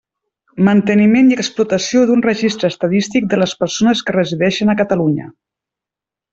Manteniment 0.69 1.29
i 1.33 1.37
explotació 1.43 2.01
d'un 2.13 2.23
registre 2.29 2.71
estadístic 2.73 3.29
de 3.35 3.41
les 3.43 3.55
persones 3.63 4.05
que 4.09 4.19
resideixen 4.19 4.75
a 4.77 4.81
Catalunya. 4.83 5.33